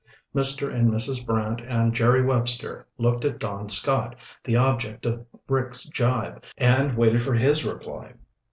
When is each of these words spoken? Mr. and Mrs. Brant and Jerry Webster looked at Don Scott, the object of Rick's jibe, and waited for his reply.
Mr. 0.33 0.73
and 0.75 0.89
Mrs. 0.89 1.23
Brant 1.23 1.61
and 1.61 1.93
Jerry 1.93 2.23
Webster 2.25 2.87
looked 2.97 3.23
at 3.23 3.37
Don 3.37 3.69
Scott, 3.69 4.15
the 4.43 4.57
object 4.57 5.05
of 5.05 5.27
Rick's 5.47 5.83
jibe, 5.89 6.41
and 6.57 6.97
waited 6.97 7.21
for 7.21 7.35
his 7.35 7.63
reply. 7.63 8.13